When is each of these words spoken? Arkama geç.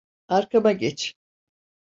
Arkama 0.27 0.71
geç. 0.71 1.15